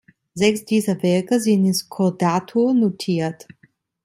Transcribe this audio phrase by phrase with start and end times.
[0.33, 3.45] Sechs dieser Werke sind in Skordatur notiert.